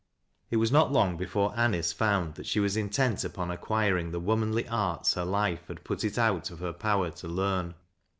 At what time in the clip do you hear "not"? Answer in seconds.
0.71-0.91